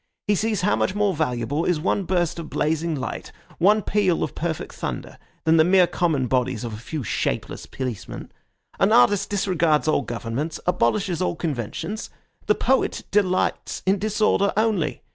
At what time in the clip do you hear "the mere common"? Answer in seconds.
5.57-6.25